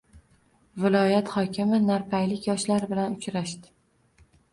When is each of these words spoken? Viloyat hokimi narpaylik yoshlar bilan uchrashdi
Viloyat 0.85 1.27
hokimi 1.33 1.79
narpaylik 1.89 2.47
yoshlar 2.47 2.87
bilan 2.95 3.19
uchrashdi 3.19 3.71